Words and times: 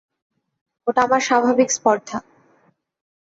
ওটা 0.87 0.99
আমার 1.03 1.21
স্বাভাবিক 1.21 1.69
স্পর্ধা। 1.71 2.17